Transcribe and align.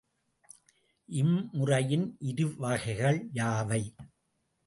இம்முறையின் 1.09 2.07
இருவகைகள் 2.21 3.19
யாவை? 3.33 3.81